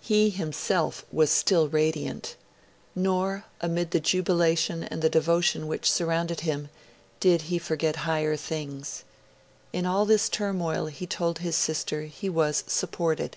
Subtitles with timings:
[0.00, 2.36] He himself was still radiant.
[2.94, 6.68] Nor, amid the jubilation and the devotion which surrounded him,
[7.18, 9.02] did he forget higher things.
[9.72, 13.36] In all this turmoil, he told his sister, he was 'supported'.